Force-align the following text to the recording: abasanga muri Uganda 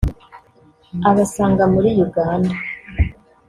abasanga 1.09 1.63
muri 1.73 1.89
Uganda 2.05 2.53